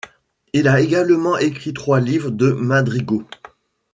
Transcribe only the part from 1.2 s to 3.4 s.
écrit trois livres de madrigaux.